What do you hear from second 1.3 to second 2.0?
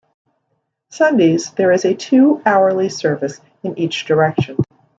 there is a